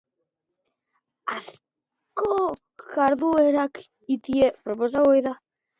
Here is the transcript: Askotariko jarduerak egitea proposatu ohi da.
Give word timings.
Askotariko 1.33 2.91
jarduerak 2.97 3.83
egitea 3.87 4.51
proposatu 4.65 5.17
ohi 5.17 5.29
da. 5.33 5.39